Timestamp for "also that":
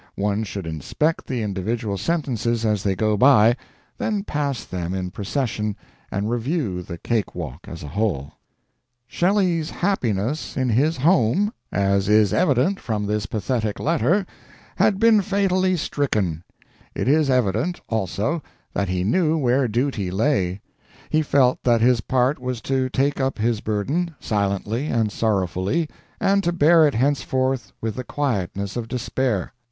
17.87-18.89